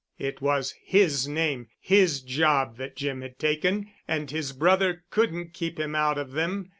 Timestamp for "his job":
1.79-2.77